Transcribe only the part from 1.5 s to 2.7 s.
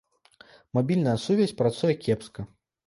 працуе кепска.